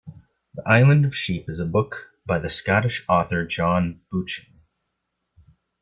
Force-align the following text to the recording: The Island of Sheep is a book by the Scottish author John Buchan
The 0.55 0.67
Island 0.67 1.05
of 1.05 1.15
Sheep 1.15 1.47
is 1.47 1.59
a 1.59 1.65
book 1.67 2.11
by 2.25 2.39
the 2.39 2.49
Scottish 2.49 3.05
author 3.07 3.45
John 3.45 4.01
Buchan 4.09 4.59